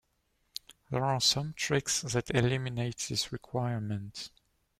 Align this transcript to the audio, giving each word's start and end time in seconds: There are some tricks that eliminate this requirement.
There 0.89 1.05
are 1.05 1.19
some 1.21 1.53
tricks 1.53 2.01
that 2.01 2.31
eliminate 2.33 3.05
this 3.07 3.31
requirement. 3.31 4.31